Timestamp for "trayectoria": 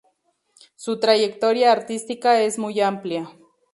0.99-1.71